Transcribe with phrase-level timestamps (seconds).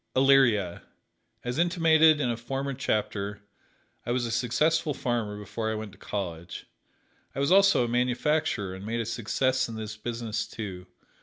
[0.15, 0.81] Elyria:
[1.43, 3.43] As intimated in a former chapter,
[4.03, 6.65] I was a successful farmer before I went to college.
[7.35, 10.87] I was also a manufacturer, and made a success in this business, too.